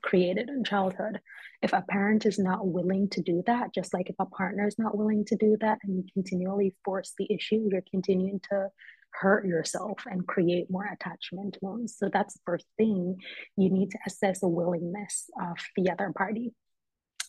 [0.03, 1.21] created in childhood.
[1.63, 4.79] If a parent is not willing to do that, just like if a partner is
[4.79, 8.69] not willing to do that and you continually force the issue, you're continuing to
[9.11, 11.97] hurt yourself and create more attachment wounds.
[11.97, 13.17] So that's the first thing
[13.57, 16.53] you need to assess the willingness of the other party.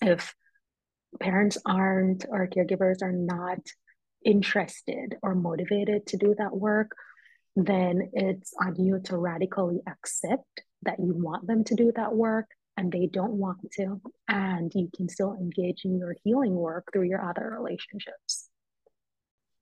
[0.01, 0.33] If
[1.19, 3.59] parents aren't or caregivers are not
[4.25, 6.91] interested or motivated to do that work,
[7.55, 12.47] then it's on you to radically accept that you want them to do that work
[12.77, 14.01] and they don't want to.
[14.27, 18.49] And you can still engage in your healing work through your other relationships.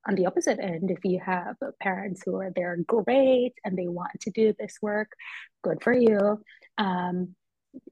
[0.08, 4.20] On the opposite end, if you have parents who are there great and they want
[4.22, 5.12] to do this work,
[5.64, 6.42] good for you.
[6.78, 7.36] Um,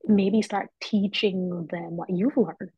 [0.05, 2.71] maybe start teaching them what you've learned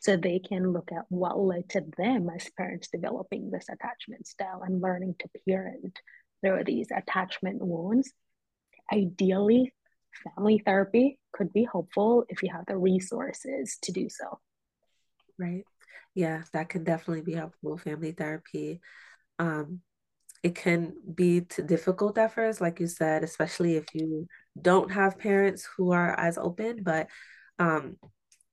[0.00, 4.62] so they can look at what led to them as parents developing this attachment style
[4.64, 5.98] and learning to parent
[6.40, 8.12] through these attachment wounds.
[8.92, 9.74] Ideally,
[10.24, 14.38] family therapy could be helpful if you have the resources to do so.
[15.38, 15.64] Right.
[16.14, 17.78] Yeah, that can definitely be helpful.
[17.78, 18.80] Family therapy.
[19.38, 19.80] Um,
[20.42, 24.26] it can be difficult at first, like you said, especially if you
[24.60, 26.82] don't have parents who are as open.
[26.82, 27.08] But
[27.58, 27.96] um,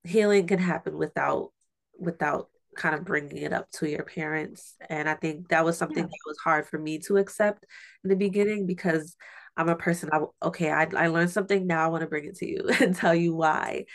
[0.03, 1.51] healing can happen without
[1.97, 4.75] without kind of bringing it up to your parents.
[4.89, 6.03] And I think that was something yeah.
[6.03, 7.65] that was hard for me to accept
[8.03, 9.15] in the beginning because
[9.57, 12.35] I'm a person, I, okay, I, I learned something now, I want to bring it
[12.37, 13.85] to you and tell you why.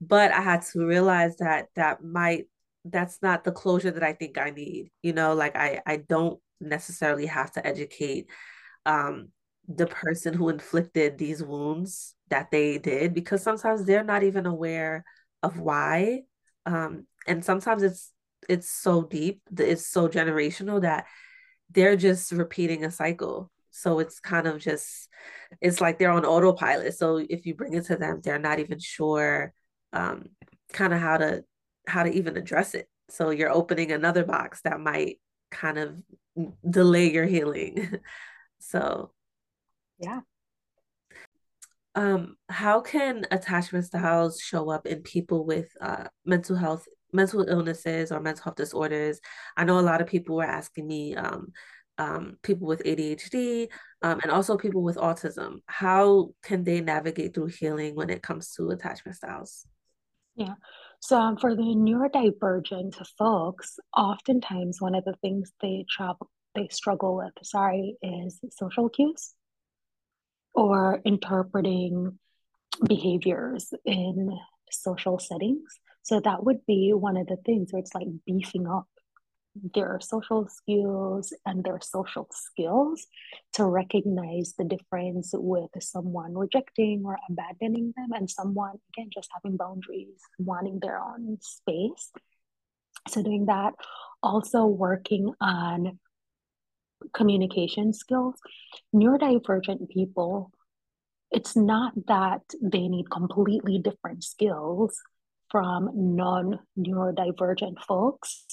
[0.00, 2.46] But I had to realize that that might,
[2.84, 4.90] that's not the closure that I think I need.
[5.02, 8.28] You know, like I, I don't necessarily have to educate
[8.86, 9.28] um,
[9.68, 15.04] the person who inflicted these wounds that they did because sometimes they're not even aware
[15.42, 16.22] of why
[16.66, 18.12] um, and sometimes it's
[18.48, 21.06] it's so deep, it's so generational that
[21.70, 23.50] they're just repeating a cycle.
[23.70, 25.08] So it's kind of just
[25.60, 26.94] it's like they're on autopilot.
[26.94, 29.52] So if you bring it to them, they're not even sure
[29.92, 30.26] um
[30.72, 31.44] kind of how to
[31.86, 32.88] how to even address it.
[33.08, 35.18] So you're opening another box that might
[35.50, 36.00] kind of
[36.68, 37.98] delay your healing.
[38.58, 39.12] so
[39.98, 40.20] yeah.
[41.94, 48.12] Um, how can attachment styles show up in people with uh, mental health, mental illnesses,
[48.12, 49.20] or mental health disorders?
[49.56, 51.52] I know a lot of people were asking me, um,
[52.00, 53.68] um, people with ADHD,
[54.02, 55.58] um, and also people with autism.
[55.66, 59.66] How can they navigate through healing when it comes to attachment styles?
[60.34, 60.54] Yeah.
[61.00, 67.16] So um, for the neurodivergent folks, oftentimes one of the things they trouble they struggle
[67.16, 69.34] with, sorry, is social cues
[70.52, 72.18] or interpreting
[72.88, 74.36] behaviors in
[74.70, 75.78] social settings.
[76.02, 78.88] So that would be one of the things where it's like beefing up
[79.74, 83.06] their social skills and their social skills
[83.54, 89.56] to recognize the difference with someone rejecting or abandoning them and someone again just having
[89.56, 92.10] boundaries wanting their own space.
[93.08, 93.74] So doing that
[94.22, 95.98] also working on
[97.14, 98.34] communication skills.
[98.94, 100.52] Neurodivergent people
[101.30, 105.00] it's not that they need completely different skills
[105.50, 108.44] from non neurodivergent folks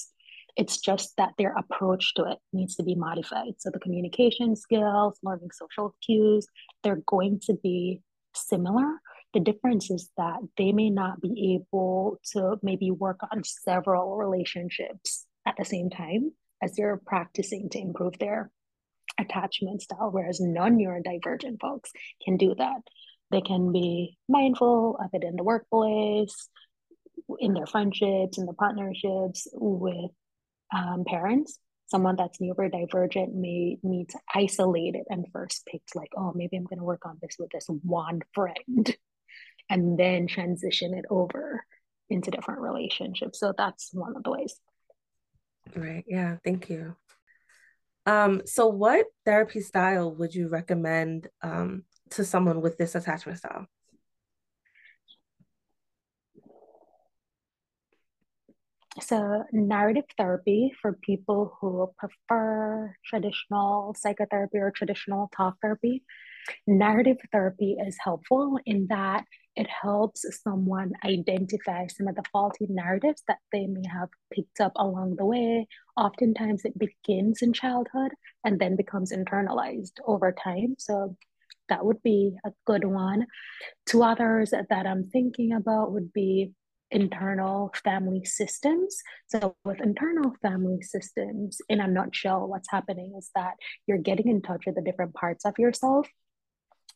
[0.58, 3.54] it's just that their approach to it needs to be modified.
[3.58, 6.48] So the communication skills, learning social cues,
[6.82, 8.02] they're going to be
[8.34, 8.96] similar.
[9.34, 15.26] The difference is that they may not be able to maybe work on several relationships
[15.46, 18.50] at the same time as they're practicing to improve their
[19.20, 21.92] attachment style, whereas non neurodivergent folks
[22.24, 22.82] can do that.
[23.30, 26.48] They can be mindful of it in the workplace,
[27.38, 30.10] in their friendships, in their partnerships, with
[30.74, 36.32] um, parents, someone that's neurodivergent may need to isolate it and first pick like, oh,
[36.34, 38.96] maybe I'm going to work on this with this one friend
[39.70, 41.64] and then transition it over
[42.10, 43.40] into different relationships.
[43.40, 44.56] So that's one of the ways.
[45.74, 46.04] Right.
[46.06, 46.36] Yeah.
[46.44, 46.96] Thank you.
[48.06, 53.66] Um, so what therapy style would you recommend um, to someone with this attachment style?
[59.00, 66.02] So, narrative therapy for people who prefer traditional psychotherapy or traditional talk therapy.
[66.66, 73.22] Narrative therapy is helpful in that it helps someone identify some of the faulty narratives
[73.28, 75.68] that they may have picked up along the way.
[75.96, 78.12] Oftentimes, it begins in childhood
[78.44, 80.74] and then becomes internalized over time.
[80.78, 81.16] So,
[81.68, 83.26] that would be a good one.
[83.86, 86.52] Two others that I'm thinking about would be
[86.90, 88.98] internal family systems.
[89.26, 93.54] So, with internal family systems, in a nutshell, what's happening is that
[93.86, 96.08] you're getting in touch with the different parts of yourself.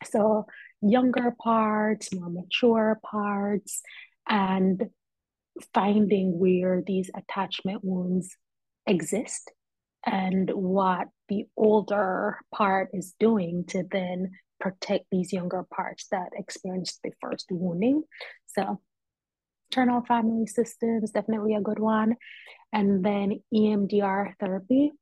[0.04, 0.46] So,
[0.80, 3.82] younger parts, more mature parts,
[4.28, 4.90] and
[5.74, 8.36] finding where these attachment wounds
[8.86, 9.50] exist
[10.04, 17.00] and what the older part is doing to then protect these younger parts that experienced
[17.02, 18.02] the first wounding.
[18.46, 18.80] So
[19.72, 22.16] internal family systems, definitely a good one.
[22.72, 24.92] And then EMDR therapy,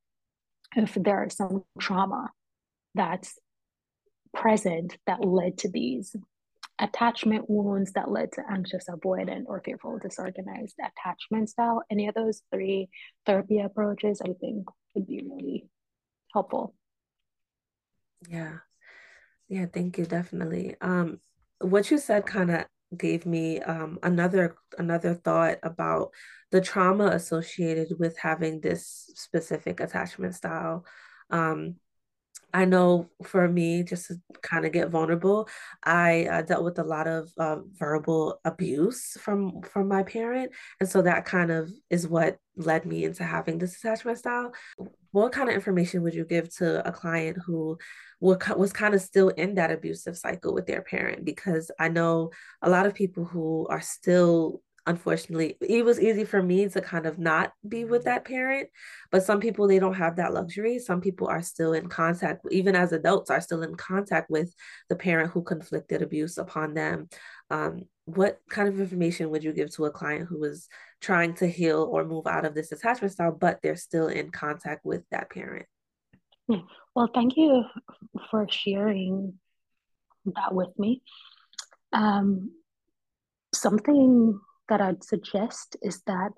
[0.76, 2.30] if there is some trauma
[2.94, 3.38] that's
[4.34, 6.14] present that led to these
[6.78, 12.40] attachment wounds that led to anxious avoidant or fearful disorganized attachment style any of those
[12.54, 12.88] three
[13.26, 15.68] therapy approaches i think would be really
[16.32, 16.74] helpful.
[18.28, 18.58] Yeah.
[19.48, 20.76] Yeah thank you definitely.
[20.80, 21.20] Um
[21.60, 22.64] what you said kind of
[22.96, 26.10] gave me um, another another thought about
[26.50, 30.84] the trauma associated with having this specific attachment style.
[31.30, 31.76] Um,
[32.52, 35.48] I know for me, just to kind of get vulnerable,
[35.84, 40.88] I uh, dealt with a lot of uh, verbal abuse from from my parent, and
[40.88, 44.52] so that kind of is what led me into having this attachment style.
[45.12, 47.78] What kind of information would you give to a client who
[48.20, 51.24] was kind of still in that abusive cycle with their parent?
[51.24, 52.30] Because I know
[52.62, 57.06] a lot of people who are still unfortunately it was easy for me to kind
[57.06, 58.68] of not be with that parent
[59.10, 60.78] but some people they don't have that luxury.
[60.78, 64.54] Some people are still in contact even as adults are still in contact with
[64.88, 67.08] the parent who conflicted abuse upon them.
[67.50, 70.68] Um, what kind of information would you give to a client who is
[71.00, 74.84] trying to heal or move out of this attachment style but they're still in contact
[74.84, 75.66] with that parent?
[76.94, 77.64] Well thank you
[78.30, 79.38] for sharing
[80.26, 81.02] that with me.
[81.92, 82.52] Um,
[83.52, 84.40] something
[84.70, 86.30] that I'd suggest is that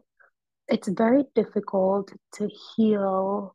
[0.69, 3.55] it's very difficult to heal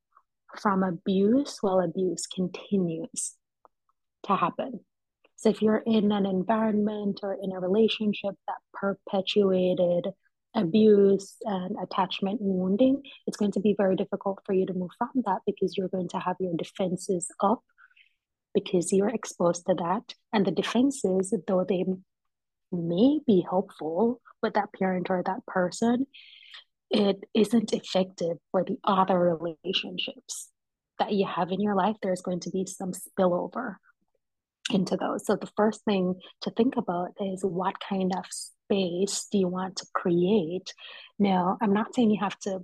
[0.61, 3.33] from abuse while abuse continues
[4.25, 4.79] to happen.
[5.35, 10.07] So if you're in an environment or in a relationship that perpetuated
[10.55, 15.23] abuse and attachment wounding, it's going to be very difficult for you to move from
[15.25, 17.61] that because you're going to have your defenses up
[18.53, 20.15] because you're exposed to that.
[20.33, 21.85] And the defenses, though they
[22.71, 26.05] may be helpful with that parent or that person,
[26.89, 30.49] it isn't effective for the other relationships
[30.99, 31.95] that you have in your life.
[32.01, 33.75] There's going to be some spillover
[34.71, 35.25] into those.
[35.25, 39.77] So the first thing to think about is what kind of space do you want
[39.77, 40.73] to create?
[41.19, 42.59] Now, I'm not saying you have to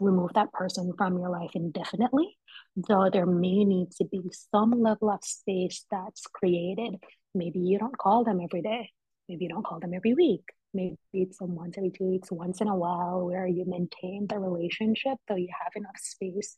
[0.00, 2.36] remove that person from your life indefinitely,
[2.76, 4.20] though there may need to be
[4.54, 6.96] some level of space that's created.
[7.34, 8.90] Maybe you don't call them every day.
[9.28, 10.44] Maybe you don't call them every week.
[10.74, 14.38] Maybe it's a once every two weeks, once in a while, where you maintain the
[14.38, 16.56] relationship, though you have enough space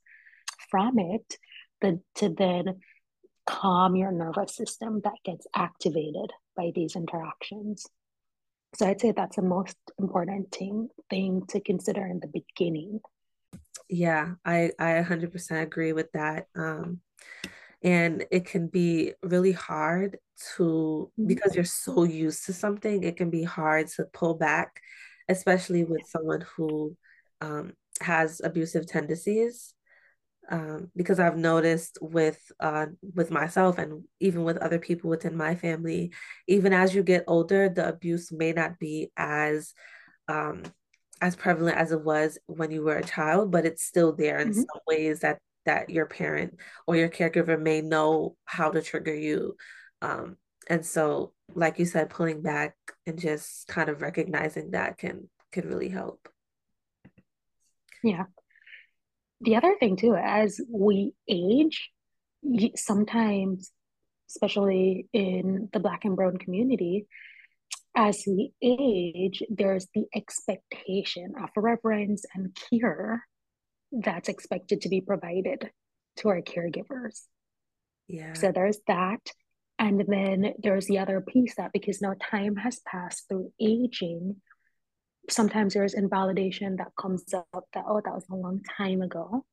[0.71, 1.39] from it
[1.81, 2.81] but to then
[3.47, 7.87] calm your nervous system that gets activated by these interactions.
[8.77, 13.01] So I'd say that's the most important thing thing to consider in the beginning.
[13.89, 16.47] Yeah, I I 100% agree with that.
[16.55, 17.01] Um,
[17.83, 20.19] and it can be really hard
[20.57, 24.81] to because you're so used to something, it can be hard to pull back,
[25.29, 26.97] especially with someone who
[27.41, 29.75] um, has abusive tendencies
[30.51, 35.55] um, because I've noticed with uh, with myself and even with other people within my
[35.55, 36.13] family,
[36.49, 39.73] even as you get older, the abuse may not be as
[40.29, 40.63] um,
[41.21, 44.49] as prevalent as it was when you were a child, but it's still there in
[44.51, 44.55] Mhm.
[44.55, 45.39] some ways that
[45.71, 49.57] that your parent or your caregiver may know how to trigger you.
[50.03, 50.37] Um,
[50.69, 52.75] and so, like you said, pulling back
[53.07, 56.29] and just kind of recognizing that can can really help.
[58.03, 58.25] Yeah.
[59.43, 61.91] The other thing too, as we age,
[62.77, 63.71] sometimes,
[64.29, 67.07] especially in the Black and Brown community,
[67.97, 73.25] as we age, there's the expectation of reverence and care
[73.93, 75.71] that's expected to be provided
[76.19, 77.23] to our caregivers.
[78.09, 78.33] Yeah.
[78.35, 79.21] So there's that.
[79.79, 84.37] And then there's the other piece that because now time has passed through aging,
[85.29, 89.45] sometimes there's invalidation that comes up that, oh, that was a long time ago.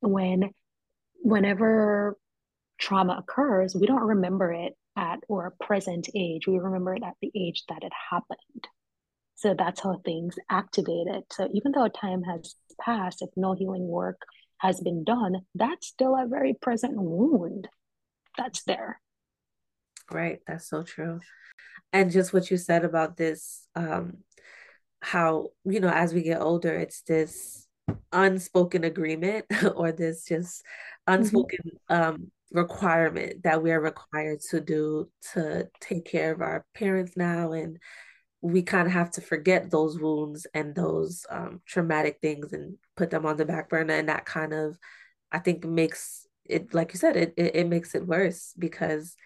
[0.00, 0.50] When
[1.22, 2.16] whenever
[2.78, 6.46] trauma occurs, we don't remember it at or present age.
[6.46, 8.68] We remember it at the age that it happened.
[9.34, 11.24] So that's how things activate it.
[11.32, 14.22] So even though time has passed, if no healing work
[14.58, 17.68] has been done, that's still a very present wound
[18.36, 19.00] that's there.
[20.10, 21.20] Right, that's so true.
[21.92, 24.18] And just what you said about this, um,
[25.02, 27.66] how, you know, as we get older, it's this
[28.12, 29.46] unspoken agreement
[29.76, 30.62] or this just
[31.08, 31.08] Mhm.
[31.08, 37.16] unspoken um requirement that we are required to do to take care of our parents
[37.16, 37.52] now.
[37.52, 37.78] And
[38.42, 43.10] we kind of have to forget those wounds and those um, traumatic things and put
[43.10, 43.94] them on the back burner.
[43.94, 44.78] And that kind of,
[45.32, 49.16] I think, makes it, like you said, it, it, it makes it worse because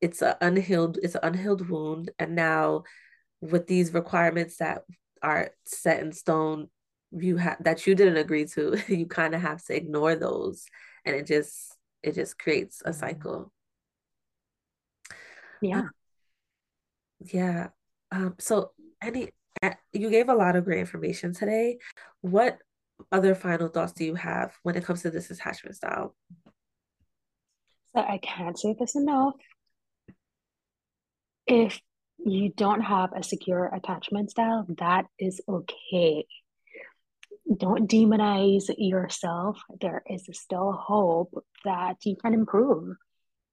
[0.00, 2.82] it's an unhealed it's an unhealed wound and now
[3.40, 4.82] with these requirements that
[5.22, 6.68] are set in stone
[7.12, 10.66] you have that you didn't agree to you kind of have to ignore those
[11.04, 13.52] and it just it just creates a cycle
[15.60, 15.78] Yeah.
[15.78, 15.90] um,
[17.20, 17.68] yeah
[18.12, 18.70] um so
[19.02, 19.28] any
[19.92, 21.78] you gave a lot of great information today
[22.20, 22.58] what
[23.10, 26.14] other final thoughts do you have when it comes to this attachment style
[27.94, 29.34] So I can't say this enough.
[31.46, 31.80] If
[32.24, 36.24] you don't have a secure attachment style, that is okay.
[37.54, 39.58] Don't demonize yourself.
[39.80, 41.34] There is still hope
[41.64, 42.96] that you can improve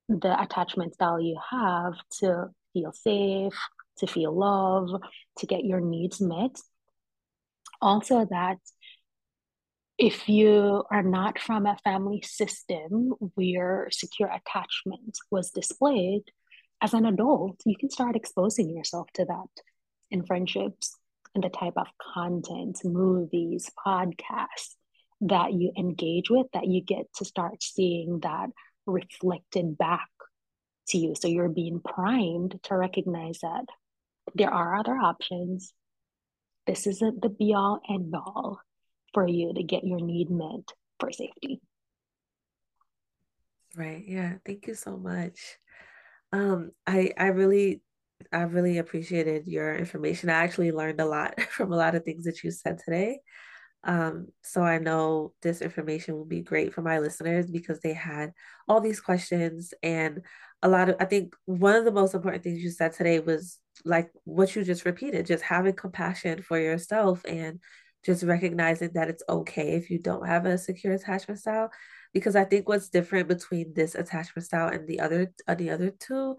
[0.08, 3.58] the attachment style you have to feel safe,
[4.00, 4.90] to feel love,
[5.38, 6.60] to get your needs met.
[7.82, 8.58] Also, that
[9.98, 16.24] if you are not from a family system where secure attachment was displayed,
[16.82, 19.64] as an adult, you can start exposing yourself to that
[20.10, 20.96] in friendships
[21.36, 24.76] and the type of content, movies, podcasts
[25.22, 28.50] that you engage with, that you get to start seeing that
[28.86, 30.08] reflected back
[30.88, 31.14] to you.
[31.16, 33.66] So you're being primed to recognize that
[34.36, 35.74] there are other options.
[36.68, 38.60] This isn't the be all end all
[39.14, 41.62] for you to get your need met for safety.
[43.76, 45.58] right yeah thank you so much
[46.34, 47.82] Um, I I really
[48.34, 50.30] I really appreciated your information.
[50.30, 53.22] I actually learned a lot from a lot of things that you said today.
[53.86, 58.34] Um, so I know this information will be great for my listeners because they had
[58.68, 60.22] all these questions and
[60.64, 63.60] a lot of I think one of the most important things you said today was
[63.86, 67.60] like what you just repeated, just having compassion for yourself and
[68.06, 71.72] just recognizing that it's okay if you don't have a secure attachment style.
[72.14, 75.92] Because I think what's different between this attachment style and the other uh, the other
[75.92, 76.38] two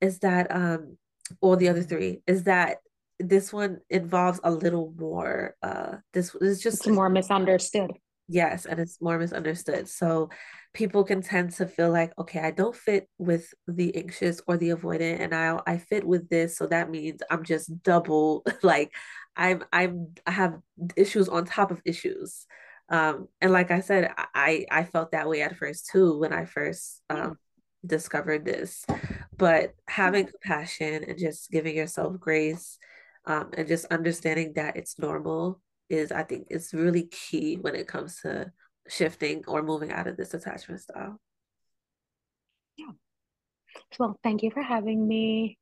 [0.00, 0.96] is that um
[1.40, 2.78] or the other three is that
[3.18, 7.90] this one involves a little more uh this is just it's more misunderstood
[8.28, 10.30] yes and it's more misunderstood so
[10.72, 14.70] people can tend to feel like okay i don't fit with the anxious or the
[14.70, 18.92] avoidant and i i fit with this so that means i'm just double like
[19.36, 20.58] i'm i'm i have
[20.96, 22.46] issues on top of issues.
[22.88, 26.44] Um and like i said i i felt that way at first too when i
[26.44, 27.38] first um
[27.86, 28.84] discovered this
[29.36, 32.78] but having compassion and just giving yourself grace
[33.26, 37.88] um, and just understanding that it's normal is i think is really key when it
[37.88, 38.52] comes to
[38.90, 41.18] shifting or moving out of this attachment style
[42.76, 42.90] yeah
[43.98, 45.56] well thank you for having me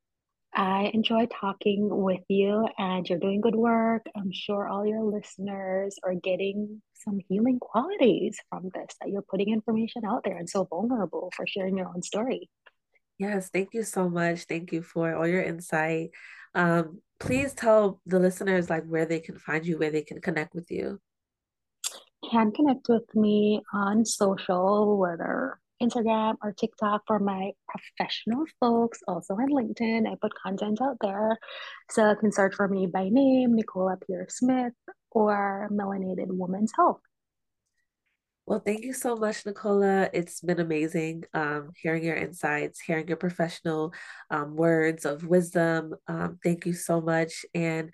[0.54, 4.06] I enjoy talking with you, and you're doing good work.
[4.16, 9.50] I'm sure all your listeners are getting some healing qualities from this, that you're putting
[9.50, 12.48] information out there and so vulnerable for sharing your own story.
[13.18, 14.44] Yes, thank you so much.
[14.44, 16.10] Thank you for all your insight.
[16.54, 20.54] Um, please tell the listeners like where they can find you, where they can connect
[20.54, 21.00] with you.
[22.30, 29.00] Can connect with me on social, whether Instagram or TikTok for my professional folks.
[29.06, 31.38] Also on LinkedIn, I put content out there.
[31.90, 34.72] So you can search for me by name, Nicola Pierce Smith,
[35.10, 37.00] or Melanated Women's Health.
[38.46, 40.08] Well, thank you so much, Nicola.
[40.12, 43.92] It's been amazing um, hearing your insights, hearing your professional
[44.30, 45.94] um, words of wisdom.
[46.06, 47.44] Um, thank you so much.
[47.54, 47.92] And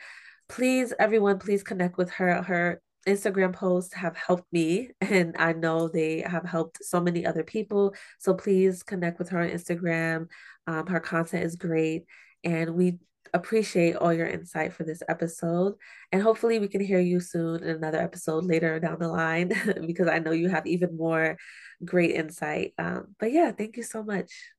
[0.48, 2.42] please, everyone, please connect with her.
[2.42, 7.44] Her Instagram posts have helped me, and I know they have helped so many other
[7.44, 7.94] people.
[8.18, 10.28] So please connect with her on Instagram.
[10.66, 12.04] Um, her content is great.
[12.42, 12.98] And we
[13.32, 15.74] appreciate all your insight for this episode.
[16.12, 19.52] And hopefully, we can hear you soon in another episode later down the line
[19.86, 21.36] because I know you have even more
[21.84, 22.72] great insight.
[22.78, 24.53] Um, but yeah, thank you so much.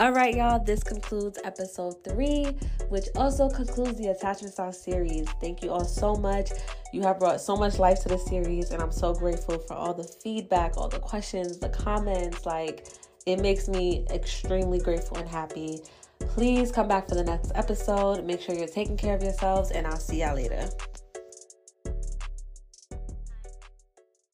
[0.00, 2.46] All right, y'all, this concludes episode three,
[2.88, 5.28] which also concludes the Attachment Style series.
[5.40, 6.50] Thank you all so much.
[6.94, 9.92] You have brought so much life to the series, and I'm so grateful for all
[9.92, 12.46] the feedback, all the questions, the comments.
[12.46, 12.86] Like,
[13.26, 15.80] it makes me extremely grateful and happy.
[16.20, 18.24] Please come back for the next episode.
[18.24, 20.68] Make sure you're taking care of yourselves, and I'll see y'all later.